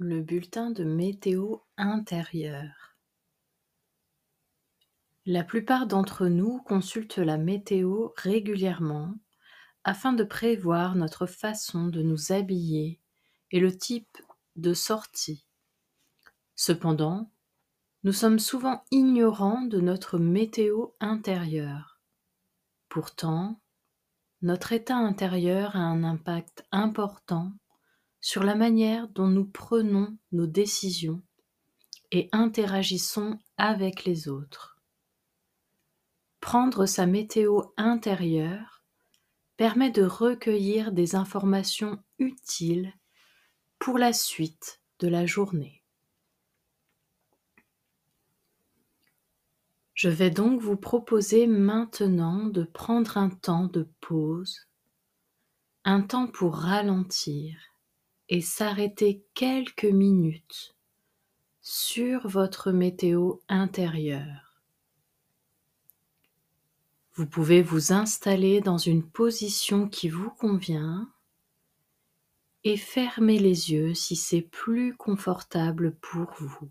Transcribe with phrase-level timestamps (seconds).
[0.00, 2.96] Le bulletin de météo intérieur.
[5.24, 9.14] La plupart d'entre nous consultent la météo régulièrement
[9.84, 13.00] afin de prévoir notre façon de nous habiller
[13.52, 14.18] et le type
[14.56, 15.46] de sortie.
[16.56, 17.30] Cependant,
[18.02, 22.00] nous sommes souvent ignorants de notre météo intérieur.
[22.88, 23.60] Pourtant,
[24.42, 27.52] notre état intérieur a un impact important
[28.24, 31.20] sur la manière dont nous prenons nos décisions
[32.10, 34.80] et interagissons avec les autres.
[36.40, 38.82] Prendre sa météo intérieure
[39.58, 42.94] permet de recueillir des informations utiles
[43.78, 45.82] pour la suite de la journée.
[49.92, 54.66] Je vais donc vous proposer maintenant de prendre un temps de pause,
[55.84, 57.73] un temps pour ralentir
[58.34, 60.74] et s'arrêter quelques minutes
[61.60, 64.60] sur votre météo intérieure.
[67.12, 71.08] Vous pouvez vous installer dans une position qui vous convient
[72.64, 76.68] et fermer les yeux si c'est plus confortable pour vous.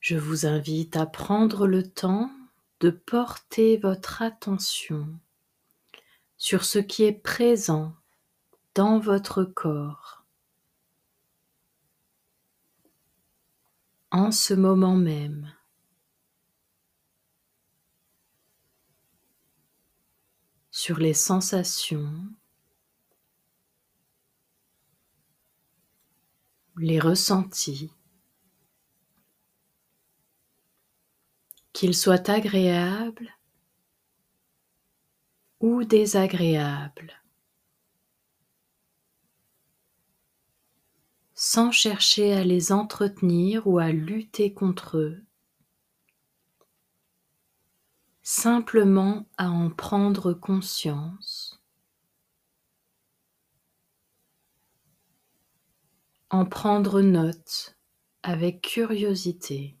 [0.00, 2.30] Je vous invite à prendre le temps
[2.80, 5.20] de porter votre attention
[6.40, 7.94] sur ce qui est présent
[8.74, 10.24] dans votre corps.
[14.10, 15.52] En ce moment même.
[20.72, 22.14] sur les sensations,
[26.78, 27.92] les ressentis,
[31.74, 33.39] qu'ils soient agréables
[35.60, 37.12] ou désagréables,
[41.34, 45.24] sans chercher à les entretenir ou à lutter contre eux,
[48.22, 51.60] simplement à en prendre conscience,
[56.30, 57.76] en prendre note
[58.22, 59.79] avec curiosité.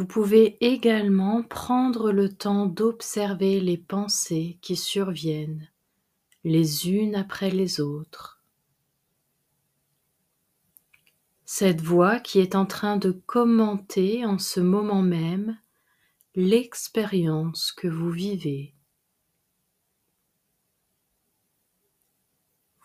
[0.00, 5.68] Vous pouvez également prendre le temps d'observer les pensées qui surviennent
[6.42, 8.42] les unes après les autres.
[11.44, 15.58] Cette voix qui est en train de commenter en ce moment même
[16.34, 18.74] l'expérience que vous vivez.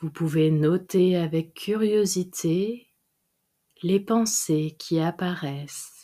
[0.02, 2.90] Vous pouvez noter avec curiosité
[3.84, 5.95] les pensées qui apparaissent.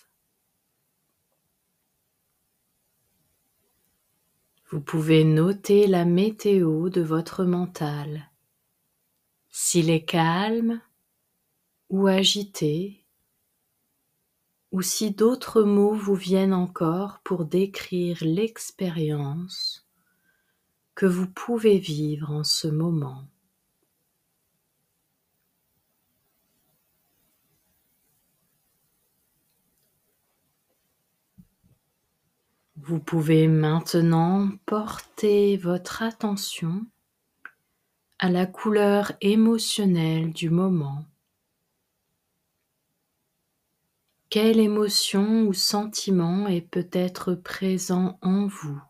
[4.71, 8.31] Vous pouvez noter la météo de votre mental,
[9.49, 10.79] s'il est calme
[11.89, 13.03] ou agité,
[14.71, 19.85] ou si d'autres mots vous viennent encore pour décrire l'expérience
[20.95, 23.27] que vous pouvez vivre en ce moment.
[32.83, 36.83] Vous pouvez maintenant porter votre attention
[38.17, 41.05] à la couleur émotionnelle du moment.
[44.31, 48.81] Quelle émotion ou sentiment est peut-être présent en vous?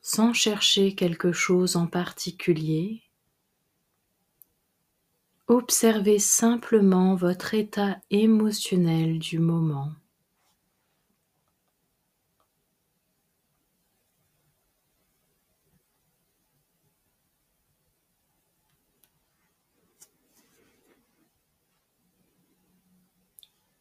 [0.00, 3.04] Sans chercher quelque chose en particulier,
[5.46, 9.92] observez simplement votre état émotionnel du moment.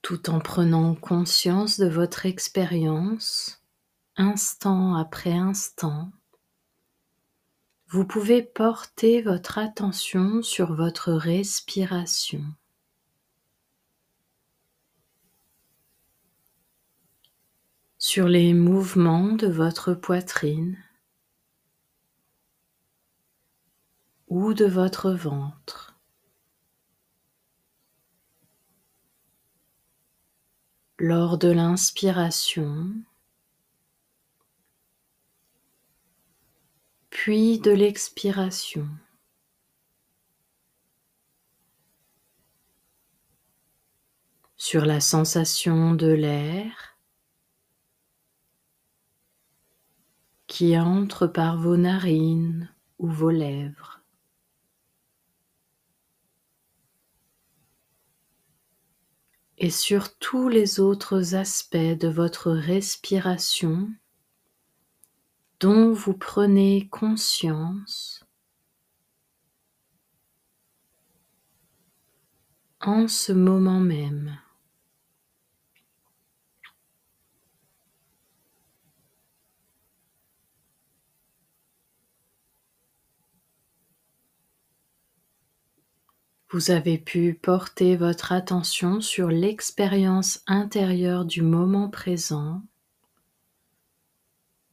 [0.04, 3.64] Tout en prenant conscience de votre expérience,
[4.16, 6.12] instant après instant,
[7.88, 12.44] vous pouvez porter votre attention sur votre respiration.
[18.04, 20.78] sur les mouvements de votre poitrine
[24.28, 25.93] ou de votre ventre.
[31.06, 32.94] Lors de l'inspiration,
[37.10, 38.88] puis de l'expiration.
[44.56, 46.98] Sur la sensation de l'air
[50.48, 54.03] qui entre par vos narines ou vos lèvres.
[59.64, 63.90] Et sur tous les autres aspects de votre respiration
[65.62, 68.26] dont vous prenez conscience
[72.82, 74.38] en ce moment même.
[86.54, 92.62] Vous avez pu porter votre attention sur l'expérience intérieure du moment présent,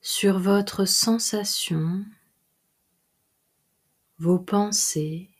[0.02, 2.04] sur votre sensation,
[4.18, 5.30] vos pensées,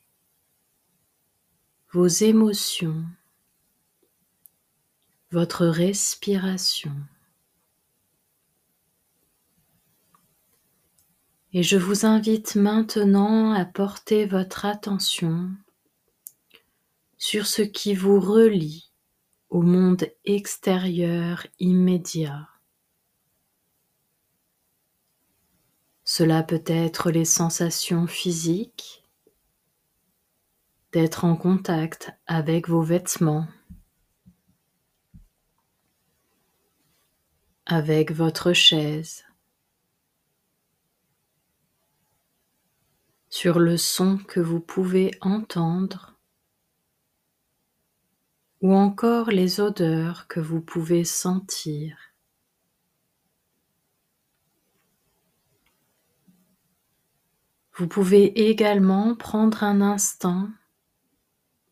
[1.93, 3.05] vos émotions,
[5.31, 6.97] votre respiration.
[11.53, 15.51] Et je vous invite maintenant à porter votre attention
[17.21, 18.91] sur ce qui vous relie
[19.51, 22.49] au monde extérieur immédiat.
[26.03, 29.05] Cela peut être les sensations physiques,
[30.93, 33.47] d'être en contact avec vos vêtements,
[37.67, 39.27] avec votre chaise,
[43.29, 46.17] sur le son que vous pouvez entendre
[48.61, 51.97] ou encore les odeurs que vous pouvez sentir.
[57.75, 60.51] Vous pouvez également prendre un instant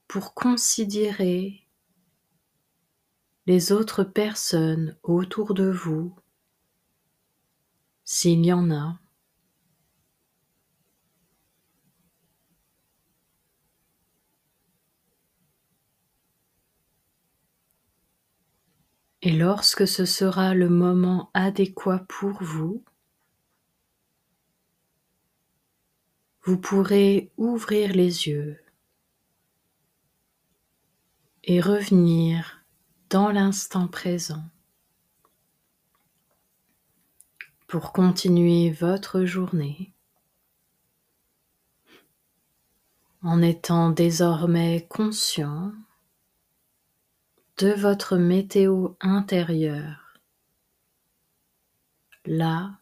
[0.06, 1.66] pour considérer
[3.46, 6.14] les autres personnes autour de vous,
[8.04, 8.98] s'il y en a.
[19.22, 22.84] Et lorsque ce sera le moment adéquat pour vous,
[26.42, 28.62] vous pourrez ouvrir les yeux
[31.44, 32.64] et revenir
[33.10, 34.44] dans l'instant présent
[37.66, 39.92] pour continuer votre journée
[43.22, 45.72] en étant désormais conscient
[47.58, 50.20] de votre météo intérieure,
[52.24, 52.78] là,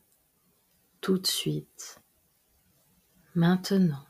[1.00, 2.02] tout de suite,
[3.34, 4.04] maintenant.